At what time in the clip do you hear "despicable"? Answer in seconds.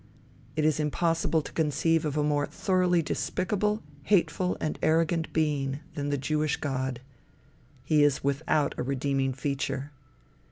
3.03-3.83